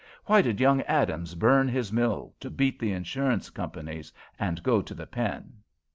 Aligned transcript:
Why 0.25 0.41
did 0.41 0.59
young 0.59 0.81
Adams 0.87 1.35
burn 1.35 1.67
his 1.67 1.93
mill 1.93 2.33
to 2.39 2.49
beat 2.49 2.79
the 2.79 2.91
insurance 2.91 3.51
companies 3.51 4.11
and 4.39 4.63
go 4.63 4.81
to 4.81 4.95
the 4.95 5.05
pen?" 5.05 5.57